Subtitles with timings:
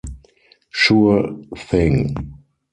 [0.71, 2.15] Sure thing.